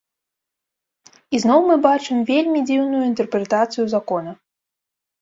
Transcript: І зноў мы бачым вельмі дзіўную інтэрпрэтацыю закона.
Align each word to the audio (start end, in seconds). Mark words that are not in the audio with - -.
І 1.35 1.43
зноў 1.43 1.59
мы 1.69 1.75
бачым 1.87 2.17
вельмі 2.33 2.59
дзіўную 2.73 3.03
інтэрпрэтацыю 3.13 3.83
закона. 3.97 4.39